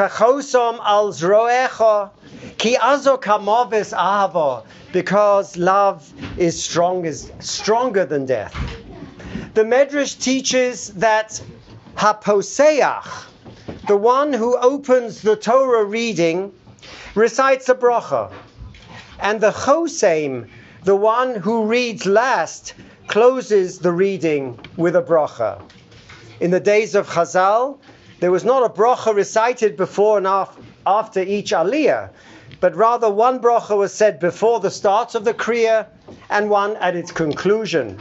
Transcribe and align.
Kachosom 0.00 0.80
al 0.82 1.12
zroecha, 1.12 2.08
ki 2.56 2.74
azo 2.78 3.18
kamovis 3.18 3.92
because 4.92 5.58
love 5.58 6.10
is 6.38 6.64
strong 6.64 7.04
is 7.04 7.30
stronger 7.40 8.06
than 8.06 8.24
death. 8.24 8.54
The 9.52 9.62
Medrash 9.62 10.18
teaches 10.18 10.88
that 10.94 11.42
haposeach, 11.96 13.26
the 13.88 13.96
one 13.98 14.32
who 14.32 14.56
opens 14.56 15.20
the 15.20 15.36
Torah 15.36 15.84
reading, 15.84 16.50
recites 17.14 17.68
a 17.68 17.74
bracha, 17.74 18.32
and 19.18 19.38
the 19.38 19.50
chosem, 19.50 20.48
the 20.82 20.96
one 20.96 21.34
who 21.34 21.66
reads 21.66 22.06
last, 22.06 22.72
closes 23.06 23.80
the 23.80 23.92
reading 23.92 24.58
with 24.78 24.96
a 24.96 25.02
bracha. 25.02 25.60
In 26.40 26.50
the 26.50 26.60
days 26.60 26.94
of 26.94 27.06
Chazal, 27.06 27.76
there 28.20 28.30
was 28.30 28.44
not 28.44 28.62
a 28.62 28.68
bracha 28.68 29.14
recited 29.14 29.76
before 29.76 30.18
and 30.18 30.26
after 30.86 31.20
each 31.20 31.52
aliyah, 31.52 32.10
but 32.60 32.76
rather 32.76 33.10
one 33.10 33.40
bracha 33.40 33.76
was 33.76 33.92
said 33.92 34.20
before 34.20 34.60
the 34.60 34.70
start 34.70 35.14
of 35.14 35.24
the 35.24 35.34
kriya 35.34 35.86
and 36.28 36.50
one 36.50 36.76
at 36.76 36.94
its 36.94 37.10
conclusion. 37.10 37.98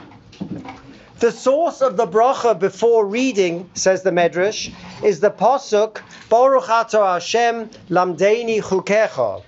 The 1.20 1.32
source 1.32 1.82
of 1.82 1.98
the 1.98 2.08
bracha 2.08 2.58
before 2.58 3.06
reading, 3.06 3.70
says 3.74 4.04
the 4.04 4.12
Medrash, 4.12 4.74
is 5.04 5.20
the 5.20 5.32
pasuk 5.32 6.02
Baruch 6.30 6.70
Ato 6.70 7.04
Hashem 7.04 7.70
Lamdeini 7.90 8.62
Chukecha. 8.62 9.42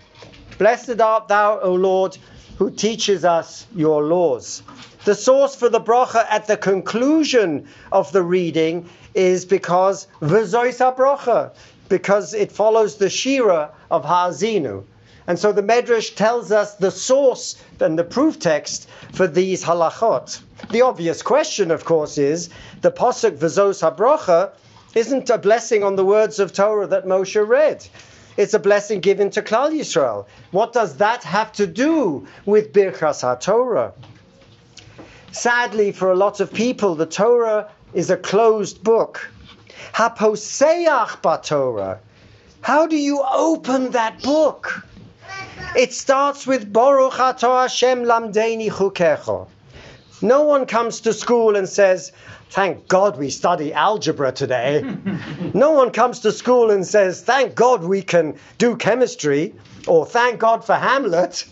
Blessed 0.57 0.99
art 0.99 1.29
thou, 1.29 1.59
O 1.62 1.73
Lord, 1.73 2.17
who 2.57 2.71
teaches 2.71 3.23
us 3.23 3.65
your 3.73 4.03
laws. 4.03 4.63
The 5.05 5.15
source 5.15 5.55
for 5.55 5.70
the 5.70 5.79
bracha 5.79 6.26
at 6.29 6.48
the 6.48 6.57
conclusion 6.57 7.67
of 7.91 8.12
the 8.12 8.21
reading 8.21 8.90
is 9.13 9.45
because 9.45 10.07
v'zois 10.21 11.51
because 11.89 12.33
it 12.33 12.51
follows 12.51 12.95
the 12.95 13.09
shira 13.09 13.71
of 13.89 14.05
Ha'azinu. 14.05 14.84
And 15.27 15.37
so 15.37 15.51
the 15.51 15.61
Medrash 15.61 16.15
tells 16.15 16.51
us 16.51 16.76
the 16.76 16.91
source 16.91 17.62
and 17.79 17.98
the 17.98 18.04
proof 18.04 18.39
text 18.39 18.87
for 19.13 19.27
these 19.27 19.63
halachot. 19.63 20.41
The 20.71 20.82
obvious 20.82 21.21
question, 21.21 21.71
of 21.71 21.85
course, 21.85 22.17
is 22.17 22.49
the 22.82 22.91
posuk 22.91 23.37
v'zos 23.37 23.82
habracha 23.82 24.51
isn't 24.95 25.29
a 25.29 25.37
blessing 25.37 25.84
on 25.84 25.95
the 25.95 26.05
words 26.05 26.39
of 26.39 26.54
Torah 26.54 26.87
that 26.87 27.05
Moshe 27.05 27.48
read. 27.48 27.85
It's 28.37 28.54
a 28.54 28.59
blessing 28.59 28.99
given 28.99 29.29
to 29.32 29.41
Klal 29.41 29.71
Yisrael. 29.71 30.26
What 30.51 30.73
does 30.73 30.98
that 30.98 31.23
have 31.23 31.51
to 31.54 31.67
do 31.67 32.27
with 32.45 32.73
Birchas 32.73 33.21
HaTorah? 33.21 33.93
Sadly, 35.32 35.91
for 35.91 36.12
a 36.12 36.15
lot 36.15 36.39
of 36.39 36.51
people, 36.54 36.95
the 36.95 37.05
Torah 37.05 37.70
is 37.93 38.09
a 38.09 38.17
closed 38.17 38.84
book. 38.84 39.29
Haposeach 39.93 41.43
Torah. 41.43 41.99
How 42.61 42.87
do 42.87 42.95
you 42.95 43.23
open 43.31 43.91
that 43.91 44.21
book? 44.21 44.85
It 45.75 45.93
starts 45.93 46.45
with 46.45 46.71
Baruch 46.71 47.13
Atah 47.13 47.63
Hashem 47.63 48.03
Lamdeini 48.03 48.70
Chukecho. 48.70 49.48
No 50.21 50.43
one 50.43 50.65
comes 50.65 51.01
to 51.01 51.13
school 51.13 51.55
and 51.55 51.67
says, 51.67 52.11
Thank 52.49 52.87
God 52.87 53.17
we 53.17 53.29
study 53.29 53.73
algebra 53.73 54.31
today. 54.31 54.83
no 55.53 55.71
one 55.71 55.91
comes 55.91 56.20
to 56.20 56.31
school 56.31 56.70
and 56.70 56.85
says, 56.85 57.21
Thank 57.21 57.55
God 57.55 57.83
we 57.83 58.01
can 58.01 58.35
do 58.57 58.76
chemistry, 58.76 59.55
or 59.87 60.05
Thank 60.05 60.39
God 60.39 60.63
for 60.63 60.76
Hamlet. 60.76 61.45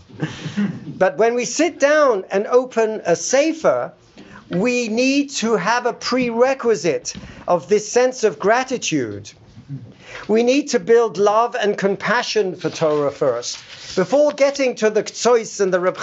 but 0.87 1.17
when 1.17 1.33
we 1.35 1.45
sit 1.45 1.79
down 1.79 2.25
and 2.29 2.45
open 2.47 3.01
a 3.05 3.15
Sefer, 3.15 3.93
we 4.50 4.88
need 4.88 5.30
to 5.30 5.55
have 5.55 5.86
a 5.86 5.94
prerequisite 5.94 7.14
of 7.47 7.69
this 7.69 7.88
sense 7.88 8.23
of 8.23 8.39
gratitude. 8.39 9.31
We 10.28 10.42
need 10.44 10.69
to 10.69 10.80
build 10.80 11.17
love 11.17 11.55
and 11.55 11.78
compassion 11.78 12.55
for 12.55 12.70
Torah 12.70 13.11
first. 13.11 13.59
Before 13.95 14.31
getting 14.31 14.75
to 14.75 14.89
the 14.89 15.03
Ktsois 15.03 15.59
and 15.59 15.73
the 15.73 15.80
Reb 15.80 15.97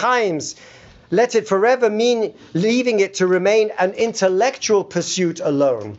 let 1.11 1.35
it 1.35 1.47
forever 1.47 1.89
mean 1.89 2.35
leaving 2.55 3.01
it 3.01 3.15
to 3.15 3.27
remain 3.27 3.73
an 3.79 3.93
intellectual 3.93 4.85
pursuit 4.85 5.41
alone. 5.41 5.99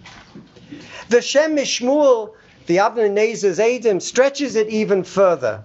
The 1.10 1.22
Shem 1.22 1.56
Mishmuel, 1.56 2.34
the 2.66 2.78
Avnei 2.78 3.10
Nezer's 3.10 3.60
Adam, 3.60 4.00
stretches 4.00 4.56
it 4.56 4.68
even 4.70 5.04
further. 5.04 5.64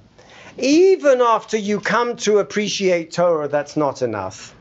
Even 0.59 1.21
after 1.21 1.57
you 1.57 1.81
come 1.81 2.17
to 2.17 2.39
appreciate 2.39 3.13
Torah, 3.13 3.49
that's 3.49 3.77
not 3.77 4.03
enough. 4.03 4.55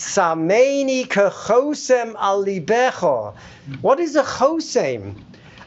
Sameini 0.00 1.06
kechosem 1.06 2.14
alibecho. 2.14 3.34
What 3.82 4.00
is 4.00 4.16
a 4.16 4.22
chosem? 4.22 5.14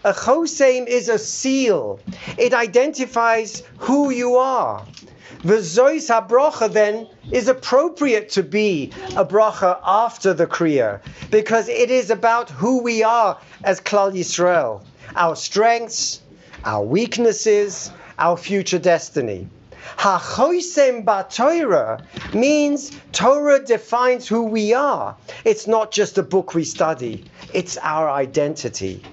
A 0.03 0.11
chosem 0.11 0.87
is 0.87 1.07
a 1.07 1.19
seal. 1.19 1.99
It 2.39 2.51
identifies 2.51 3.61
who 3.77 4.09
you 4.09 4.37
are. 4.37 4.83
The 5.43 5.59
zois 5.59 6.09
habrocha 6.09 6.73
then 6.73 7.07
is 7.31 7.47
appropriate 7.47 8.29
to 8.29 8.41
be 8.41 8.91
a 9.15 9.23
bracha 9.23 9.79
after 9.83 10.33
the 10.33 10.47
kriya 10.47 10.99
because 11.29 11.69
it 11.69 11.91
is 11.91 12.09
about 12.09 12.49
who 12.49 12.81
we 12.81 13.03
are 13.03 13.37
as 13.63 13.79
Klal 13.81 14.13
Yisrael, 14.13 14.81
our 15.15 15.35
strengths, 15.35 16.21
our 16.65 16.83
weaknesses, 16.83 17.91
our 18.17 18.35
future 18.35 18.79
destiny. 18.79 19.47
Hachoisem 19.97 21.05
Torah 21.29 22.03
means 22.33 22.91
Torah 23.11 23.63
defines 23.63 24.27
who 24.27 24.43
we 24.43 24.73
are. 24.73 25.15
It's 25.45 25.67
not 25.67 25.91
just 25.91 26.17
a 26.17 26.23
book 26.23 26.53
we 26.53 26.63
study, 26.63 27.25
it's 27.53 27.77
our 27.77 28.09
identity. 28.09 29.03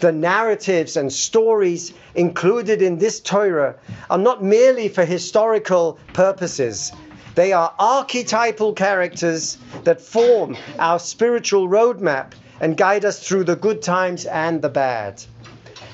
The 0.00 0.12
narratives 0.12 0.96
and 0.96 1.12
stories 1.12 1.92
included 2.14 2.82
in 2.82 2.98
this 2.98 3.20
Torah 3.20 3.74
are 4.10 4.18
not 4.18 4.42
merely 4.42 4.88
for 4.88 5.04
historical 5.04 5.98
purposes. 6.12 6.92
They 7.34 7.52
are 7.52 7.74
archetypal 7.78 8.72
characters 8.72 9.58
that 9.84 10.00
form 10.00 10.56
our 10.78 10.98
spiritual 10.98 11.68
roadmap 11.68 12.32
and 12.60 12.76
guide 12.76 13.04
us 13.04 13.26
through 13.26 13.44
the 13.44 13.56
good 13.56 13.82
times 13.82 14.26
and 14.26 14.60
the 14.60 14.68
bad. 14.68 15.22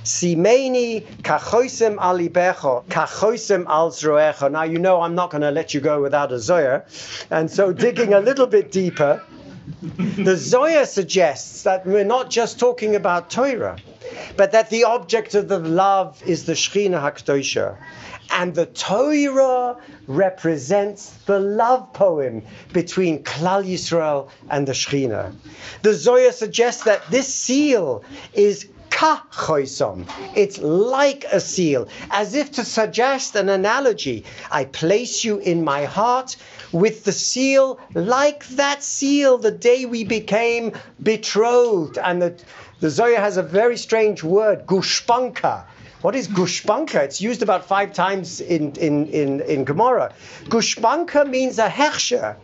Simeni 0.04 1.02
kachoisem 1.22 1.96
alibecho, 1.96 2.84
kachoisem 2.88 3.64
al 3.66 3.90
zroecho. 3.90 4.50
Now 4.50 4.62
you 4.64 4.78
know 4.78 5.00
I'm 5.00 5.14
not 5.14 5.30
going 5.30 5.40
to 5.40 5.50
let 5.50 5.72
you 5.72 5.80
go 5.80 6.02
without 6.02 6.30
a 6.30 6.38
Zohar, 6.38 6.84
and 7.30 7.50
so 7.50 7.72
digging 7.72 8.12
a 8.12 8.20
little 8.20 8.46
bit 8.46 8.70
deeper, 8.70 9.22
the 10.18 10.36
Zohar 10.36 10.84
suggests 10.84 11.62
that 11.62 11.86
we're 11.86 12.04
not 12.04 12.28
just 12.28 12.58
talking 12.58 12.94
about 12.94 13.30
Torah, 13.30 13.78
but 14.36 14.52
that 14.52 14.68
the 14.68 14.84
object 14.84 15.34
of 15.34 15.48
the 15.48 15.58
love 15.58 16.22
is 16.26 16.44
the 16.44 16.52
Shechina 16.52 17.00
Hakdosha. 17.00 17.78
And 18.30 18.54
the 18.54 18.66
Torah 18.66 19.76
represents 20.06 21.10
the 21.24 21.38
love 21.38 21.92
poem 21.92 22.42
between 22.72 23.22
Klal 23.22 23.64
Yisrael 23.64 24.28
and 24.50 24.66
the 24.66 24.72
Shechina. 24.72 25.34
The 25.82 25.94
Zohar 25.94 26.32
suggests 26.32 26.84
that 26.84 27.02
this 27.10 27.32
seal 27.32 28.02
is 28.32 28.68
ka 28.94 29.26
It's 30.36 30.58
like 30.58 31.24
a 31.24 31.40
seal, 31.40 31.88
as 32.10 32.34
if 32.34 32.52
to 32.52 32.64
suggest 32.64 33.34
an 33.34 33.48
analogy. 33.48 34.24
I 34.52 34.66
place 34.66 35.24
you 35.24 35.38
in 35.38 35.64
my 35.64 35.84
heart 35.84 36.36
with 36.70 37.02
the 37.04 37.12
seal, 37.12 37.80
like 37.94 38.46
that 38.62 38.84
seal 38.84 39.38
the 39.38 39.50
day 39.50 39.84
we 39.84 40.04
became 40.04 40.72
betrothed. 41.02 41.98
And 41.98 42.22
the, 42.22 42.40
the 42.80 42.88
Zohar 42.88 43.20
has 43.20 43.36
a 43.36 43.42
very 43.42 43.76
strange 43.76 44.22
word, 44.22 44.64
gushpanka. 44.66 45.64
What 46.02 46.14
is 46.14 46.28
gushpanka? 46.28 47.02
It's 47.02 47.20
used 47.20 47.42
about 47.42 47.66
five 47.66 47.94
times 47.94 48.40
in, 48.40 48.72
in, 48.76 49.06
in, 49.06 49.40
in 49.40 49.64
Gemara. 49.64 50.14
Gushpanka 50.44 51.28
means 51.28 51.58
a 51.58 51.68
hechsher 51.68 52.36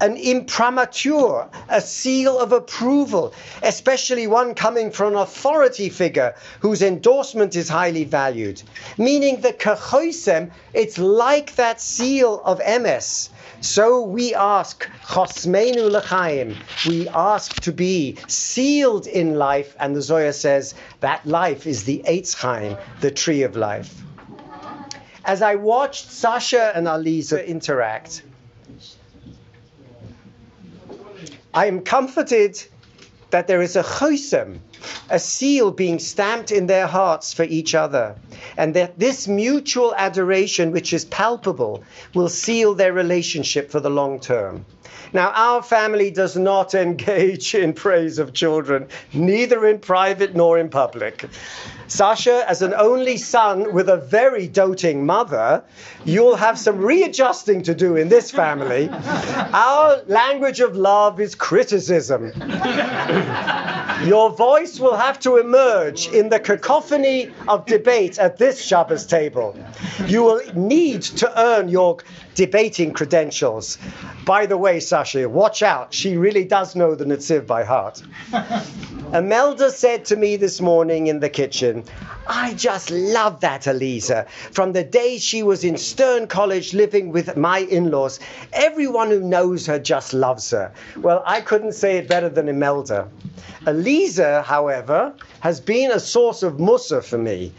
an 0.00 0.16
imprimatur, 0.16 1.48
a 1.68 1.80
seal 1.80 2.38
of 2.38 2.52
approval, 2.52 3.34
especially 3.62 4.26
one 4.26 4.54
coming 4.54 4.90
from 4.90 5.14
an 5.14 5.18
authority 5.18 5.88
figure 5.88 6.34
whose 6.60 6.82
endorsement 6.82 7.56
is 7.56 7.68
highly 7.68 8.04
valued. 8.04 8.62
Meaning 8.98 9.40
the 9.40 9.52
kachoisem, 9.52 10.50
it's 10.72 10.98
like 10.98 11.54
that 11.56 11.80
seal 11.80 12.42
of 12.44 12.58
MS. 12.58 13.30
So 13.60 14.02
we 14.02 14.34
ask, 14.34 14.88
chosmeinu 15.06 15.90
l'chaim, 15.90 16.56
we 16.84 17.08
ask 17.08 17.60
to 17.60 17.72
be 17.72 18.18
sealed 18.26 19.06
in 19.06 19.36
life, 19.36 19.74
and 19.80 19.96
the 19.96 20.02
Zohar 20.02 20.32
says 20.32 20.74
that 21.00 21.24
life 21.24 21.66
is 21.66 21.84
the 21.84 22.02
Eitz 22.06 22.34
Chaim, 22.34 22.76
the 23.00 23.10
tree 23.10 23.42
of 23.42 23.56
life. 23.56 23.94
As 25.24 25.40
I 25.40 25.54
watched 25.54 26.10
Sasha 26.10 26.72
and 26.74 26.86
Aliza 26.86 27.46
interact, 27.46 28.22
I 31.54 31.66
am 31.66 31.82
comforted 31.82 32.60
that 33.30 33.46
there 33.46 33.62
is 33.62 33.76
a 33.76 33.82
chosem 33.82 34.58
a 35.08 35.18
seal 35.18 35.70
being 35.70 35.98
stamped 35.98 36.50
in 36.50 36.66
their 36.66 36.86
hearts 36.86 37.32
for 37.32 37.44
each 37.44 37.74
other, 37.74 38.16
and 38.56 38.74
that 38.74 38.98
this 38.98 39.28
mutual 39.28 39.94
adoration, 39.96 40.72
which 40.72 40.92
is 40.92 41.04
palpable, 41.04 41.82
will 42.14 42.28
seal 42.28 42.74
their 42.74 42.92
relationship 42.92 43.70
for 43.70 43.80
the 43.80 43.90
long 43.90 44.20
term. 44.20 44.64
Now, 45.12 45.30
our 45.30 45.62
family 45.62 46.10
does 46.10 46.36
not 46.36 46.74
engage 46.86 47.54
in 47.54 47.72
praise 47.72 48.18
of 48.18 48.32
children, 48.32 48.88
neither 49.12 49.66
in 49.66 49.78
private 49.78 50.34
nor 50.34 50.58
in 50.58 50.68
public. 50.68 51.26
Sasha, 51.86 52.44
as 52.48 52.62
an 52.62 52.74
only 52.74 53.16
son 53.16 53.72
with 53.72 53.88
a 53.88 53.98
very 53.98 54.48
doting 54.48 55.06
mother, 55.06 55.62
you'll 56.04 56.36
have 56.36 56.58
some 56.58 56.78
readjusting 56.78 57.62
to 57.62 57.74
do 57.74 57.94
in 57.96 58.08
this 58.08 58.30
family. 58.30 58.88
Our 59.52 60.02
language 60.06 60.60
of 60.60 60.76
love 60.76 61.20
is 61.20 61.34
criticism. 61.34 62.32
Your 64.02 64.30
voice 64.30 64.80
will 64.80 64.96
have 64.96 65.18
to 65.20 65.36
emerge 65.36 66.08
in 66.08 66.28
the 66.28 66.38
cacophony 66.38 67.30
of 67.48 67.64
debate 67.64 68.18
at 68.18 68.36
this 68.36 68.62
Shabbos 68.62 69.06
table. 69.06 69.56
You 70.06 70.24
will 70.24 70.40
need 70.54 71.02
to 71.02 71.40
earn 71.40 71.68
your 71.68 71.98
debating 72.34 72.92
credentials. 72.92 73.78
By 74.24 74.46
the 74.46 74.56
way, 74.56 74.80
Sasha, 74.80 75.28
watch 75.28 75.62
out. 75.62 75.92
She 75.92 76.16
really 76.16 76.44
does 76.44 76.74
know 76.74 76.94
the 76.94 77.04
Netziv 77.04 77.46
by 77.46 77.62
heart. 77.62 78.02
Imelda 79.12 79.70
said 79.70 80.06
to 80.06 80.16
me 80.16 80.36
this 80.36 80.62
morning 80.62 81.08
in 81.08 81.20
the 81.20 81.28
kitchen, 81.28 81.84
I 82.26 82.54
just 82.54 82.90
love 82.90 83.40
that 83.40 83.66
Elisa. 83.66 84.24
From 84.50 84.72
the 84.72 84.82
day 84.82 85.18
she 85.18 85.42
was 85.42 85.62
in 85.62 85.76
Stern 85.76 86.26
College 86.26 86.72
living 86.72 87.12
with 87.12 87.36
my 87.36 87.58
in 87.58 87.90
laws, 87.90 88.18
everyone 88.54 89.10
who 89.10 89.20
knows 89.20 89.66
her 89.66 89.78
just 89.78 90.14
loves 90.14 90.50
her. 90.52 90.72
Well, 90.96 91.22
I 91.26 91.42
couldn't 91.42 91.72
say 91.72 91.98
it 91.98 92.08
better 92.08 92.30
than 92.30 92.48
Imelda. 92.48 93.08
Elisa, 93.66 94.40
however, 94.42 95.12
has 95.40 95.60
been 95.60 95.90
a 95.90 96.00
source 96.00 96.42
of 96.42 96.58
musa 96.58 97.02
for 97.02 97.18
me. 97.18 97.52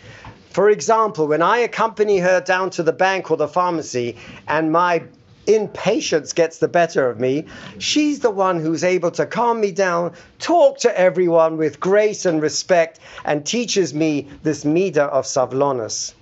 For 0.50 0.69
example, 0.69 1.27
when 1.27 1.44
I 1.44 1.59
accompany 1.59 2.17
her 2.19 2.41
down 2.41 2.71
to 2.71 2.81
the 2.83 2.94
bank 2.94 3.29
or 3.29 3.38
the 3.38 3.47
pharmacy 3.47 4.17
and 4.47 4.71
my 4.71 5.03
impatience 5.47 6.33
gets 6.33 6.57
the 6.57 6.68
better 6.68 7.09
of 7.09 7.19
me, 7.19 7.45
she's 7.77 8.19
the 8.19 8.30
one 8.30 8.59
who's 8.59 8.83
able 8.83 9.12
to 9.12 9.25
calm 9.25 9.62
me 9.62 9.71
down, 9.71 10.13
talk 10.39 10.80
to 10.80 11.00
everyone 11.00 11.57
with 11.57 11.80
grace 11.80 12.25
and 12.25 12.42
respect, 12.42 13.00
and 13.24 13.45
teaches 13.45 13.94
me 13.94 14.27
this 14.44 14.63
midah 14.63 15.09
of 15.09 15.25
savlonis. 15.25 16.13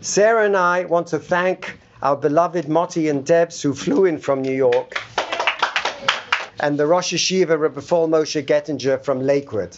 Sarah 0.00 0.46
and 0.46 0.56
I 0.56 0.84
want 0.84 1.08
to 1.08 1.18
thank 1.18 1.78
our 2.02 2.16
beloved 2.16 2.68
Moti 2.68 3.08
and 3.08 3.24
Debs 3.24 3.60
who 3.60 3.74
flew 3.74 4.04
in 4.06 4.18
from 4.18 4.42
New 4.42 4.54
York, 4.54 5.00
and 6.60 6.78
the 6.78 6.86
Rosh 6.86 7.12
Yeshiva 7.14 7.58
Rebbe 7.58 7.80
Fol 7.80 8.08
Moshe 8.08 8.44
Gettinger 8.44 9.02
from 9.02 9.20
Lakewood. 9.20 9.76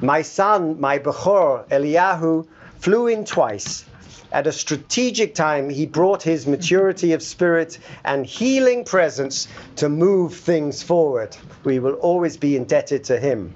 My 0.00 0.22
son, 0.22 0.80
my 0.80 0.98
Bechor, 0.98 1.68
Eliyahu, 1.68 2.46
flew 2.78 3.08
in 3.08 3.24
twice 3.24 3.84
at 4.30 4.46
a 4.46 4.52
strategic 4.52 5.34
time, 5.34 5.70
he 5.70 5.86
brought 5.86 6.22
his 6.22 6.46
maturity 6.46 7.12
of 7.12 7.22
spirit 7.22 7.78
and 8.04 8.26
healing 8.26 8.84
presence 8.84 9.48
to 9.76 9.88
move 9.88 10.34
things 10.34 10.82
forward. 10.82 11.36
We 11.64 11.78
will 11.78 11.94
always 11.94 12.36
be 12.36 12.54
indebted 12.56 13.04
to 13.04 13.18
him. 13.18 13.54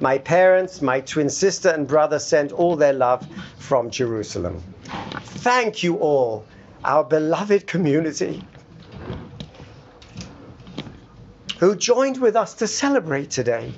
My 0.00 0.18
parents, 0.18 0.80
my 0.80 1.00
twin 1.00 1.28
sister, 1.28 1.68
and 1.68 1.86
brother 1.86 2.18
sent 2.18 2.52
all 2.52 2.76
their 2.76 2.92
love 2.94 3.26
from 3.58 3.90
Jerusalem. 3.90 4.62
Thank 5.22 5.82
you 5.82 5.96
all, 5.96 6.46
our 6.84 7.04
beloved 7.04 7.66
community, 7.66 8.42
who 11.58 11.76
joined 11.76 12.18
with 12.18 12.36
us 12.36 12.54
to 12.54 12.66
celebrate 12.66 13.30
today. 13.30 13.72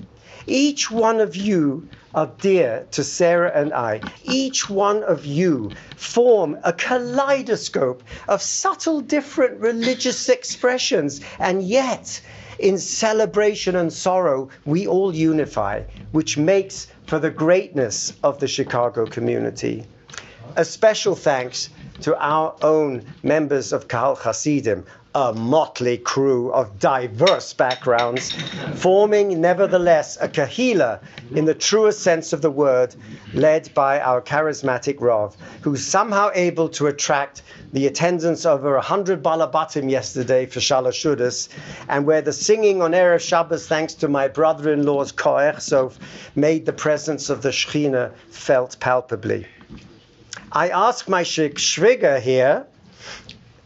Each 0.46 0.90
one 0.90 1.20
of 1.20 1.36
you 1.36 1.88
are 2.14 2.30
dear 2.40 2.86
to 2.92 3.04
Sarah 3.04 3.52
and 3.54 3.72
I. 3.72 4.00
Each 4.24 4.70
one 4.70 5.02
of 5.02 5.26
you 5.26 5.70
form 5.96 6.58
a 6.64 6.72
kaleidoscope 6.72 8.02
of 8.28 8.40
subtle, 8.42 9.00
different 9.00 9.60
religious 9.60 10.28
expressions, 10.28 11.20
and 11.38 11.62
yet, 11.62 12.20
in 12.58 12.78
celebration 12.78 13.76
and 13.76 13.92
sorrow, 13.92 14.48
we 14.64 14.86
all 14.86 15.14
unify, 15.14 15.82
which 16.12 16.36
makes 16.38 16.88
for 17.06 17.18
the 17.18 17.30
greatness 17.30 18.12
of 18.22 18.40
the 18.40 18.48
Chicago 18.48 19.06
community. 19.06 19.84
A 20.56 20.64
special 20.64 21.14
thanks 21.14 21.68
to 22.02 22.16
our 22.18 22.54
own 22.62 23.04
members 23.22 23.72
of 23.72 23.88
Kahal 23.88 24.16
Hasidim, 24.16 24.84
a 25.14 25.32
motley 25.32 25.98
crew 25.98 26.52
of 26.52 26.78
diverse 26.78 27.52
backgrounds, 27.52 28.30
forming 28.76 29.40
nevertheless 29.40 30.16
a 30.20 30.28
kahila 30.28 31.00
in 31.34 31.44
the 31.44 31.54
truest 31.54 32.00
sense 32.00 32.32
of 32.32 32.42
the 32.42 32.50
word, 32.50 32.94
led 33.34 33.72
by 33.74 34.00
our 34.00 34.20
charismatic 34.20 35.00
Rav, 35.00 35.36
who's 35.62 35.84
somehow 35.84 36.30
able 36.34 36.68
to 36.68 36.86
attract 36.86 37.42
the 37.72 37.86
attendance 37.86 38.46
of 38.46 38.60
over 38.60 38.74
100 38.74 39.22
balabatim 39.22 39.90
yesterday 39.90 40.46
for 40.46 40.60
Shalashudas, 40.60 41.48
and 41.88 42.06
where 42.06 42.22
the 42.22 42.32
singing 42.32 42.80
on 42.80 42.92
Erev 42.92 43.20
Shabbos, 43.20 43.66
thanks 43.66 43.94
to 43.94 44.08
my 44.08 44.28
brother-in-law's 44.28 45.12
Koech 45.12 45.60
Sof, 45.60 45.98
made 46.36 46.64
the 46.64 46.72
presence 46.72 47.28
of 47.28 47.42
the 47.42 47.50
Shechina 47.50 48.12
felt 48.30 48.78
palpably. 48.78 49.46
I 50.52 50.70
ask 50.70 51.08
my 51.08 51.24
shviga 51.24 52.20
here 52.20 52.66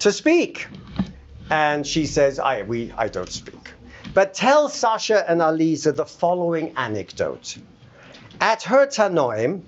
to 0.00 0.12
speak. 0.12 0.66
And 1.50 1.86
she 1.86 2.06
says, 2.06 2.38
I, 2.38 2.62
we, 2.62 2.92
I 2.96 3.08
don't 3.08 3.30
speak. 3.30 3.72
But 4.14 4.34
tell 4.34 4.68
Sasha 4.68 5.28
and 5.30 5.40
Aliza 5.40 5.94
the 5.94 6.06
following 6.06 6.74
anecdote. 6.76 7.56
At 8.40 8.62
her 8.64 8.86
Tanoim, 8.86 9.62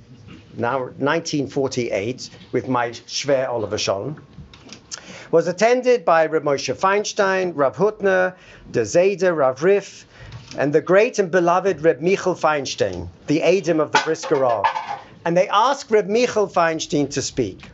now 0.57 0.79
1948, 0.81 2.31
with 2.53 2.69
my 2.69 2.91
Shver 2.91 3.49
Oliver 3.49 3.77
Scholl, 3.77 4.19
was 5.31 5.47
attended 5.47 6.05
by 6.05 6.27
Rav 6.27 6.43
Moshe 6.43 6.75
Feinstein, 6.75 7.53
Rav 7.55 7.77
Hutner, 7.77 8.35
De 8.71 8.83
Zayda, 8.83 9.37
Rav 9.37 9.63
Riff, 9.63 10.07
and 10.57 10.73
the 10.73 10.81
great 10.81 11.19
and 11.19 11.31
beloved 11.31 11.83
Reb 11.83 12.01
Michal 12.01 12.35
Feinstein, 12.35 13.09
the 13.27 13.43
Adam 13.43 13.81
of 13.81 13.93
the 13.93 14.01
Brisker 14.05 14.37
Rav. 14.37 14.65
And 15.25 15.37
they 15.37 15.49
asked 15.49 15.91
Reb 15.91 16.07
Michal 16.07 16.47
Feinstein 16.47 17.11
to 17.11 17.23
speak. 17.23 17.71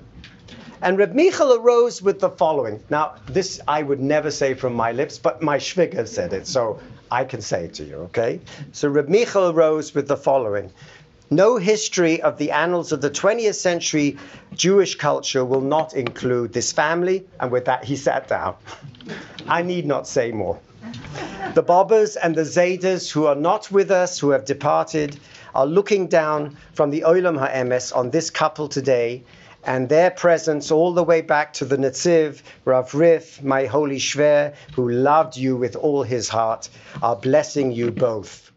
And 0.82 0.96
Reb 0.96 1.14
Michal 1.14 1.54
arose 1.54 2.00
with 2.00 2.20
the 2.20 2.30
following. 2.30 2.82
Now, 2.88 3.14
this 3.26 3.60
I 3.68 3.82
would 3.82 4.00
never 4.00 4.30
say 4.30 4.54
from 4.54 4.74
my 4.74 4.92
lips, 4.92 5.18
but 5.18 5.42
my 5.42 5.58
shviga 5.58 6.08
said 6.08 6.32
it, 6.32 6.46
so 6.46 6.80
I 7.10 7.24
can 7.24 7.42
say 7.42 7.64
it 7.64 7.74
to 7.74 7.84
you, 7.84 7.96
okay? 7.96 8.40
So 8.72 8.88
Reb 8.88 9.08
Michal 9.08 9.50
arose 9.50 9.94
with 9.94 10.08
the 10.08 10.16
following. 10.16 10.72
No 11.32 11.58
history 11.58 12.22
of 12.22 12.38
the 12.38 12.50
annals 12.50 12.92
of 12.92 13.00
the 13.00 13.10
20th 13.10 13.54
century 13.54 14.16
Jewish 14.54 14.96
culture 14.96 15.44
will 15.44 15.60
not 15.60 15.94
include 15.94 16.52
this 16.52 16.72
family. 16.72 17.24
And 17.38 17.52
with 17.52 17.66
that, 17.66 17.84
he 17.84 17.94
sat 17.94 18.26
down. 18.26 18.56
I 19.46 19.62
need 19.62 19.86
not 19.86 20.08
say 20.08 20.32
more. 20.32 20.58
The 21.54 21.62
Bobbers 21.62 22.16
and 22.22 22.34
the 22.34 22.42
Zaydas 22.42 23.10
who 23.10 23.26
are 23.26 23.34
not 23.34 23.70
with 23.70 23.90
us, 23.90 24.18
who 24.18 24.30
have 24.30 24.44
departed, 24.44 25.18
are 25.54 25.66
looking 25.66 26.06
down 26.06 26.56
from 26.74 26.90
the 26.90 27.02
Olam 27.06 27.38
HaEmes 27.38 27.94
on 27.96 28.10
this 28.10 28.30
couple 28.30 28.68
today 28.68 29.24
and 29.64 29.88
their 29.88 30.10
presence 30.10 30.70
all 30.70 30.92
the 30.94 31.02
way 31.02 31.20
back 31.20 31.52
to 31.54 31.64
the 31.64 31.76
Netziv, 31.76 32.42
Rav 32.64 32.94
Rif, 32.94 33.42
my 33.42 33.66
holy 33.66 33.98
Shver, 33.98 34.54
who 34.74 34.88
loved 34.90 35.36
you 35.36 35.56
with 35.56 35.76
all 35.76 36.02
his 36.02 36.28
heart, 36.28 36.68
are 37.02 37.16
blessing 37.16 37.72
you 37.72 37.90
both. 37.90 38.49